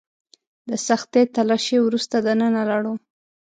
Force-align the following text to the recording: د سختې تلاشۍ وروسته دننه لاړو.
د 0.69 0.71
سختې 0.87 1.21
تلاشۍ 1.35 1.77
وروسته 1.81 2.15
دننه 2.27 2.61
لاړو. 2.69 2.93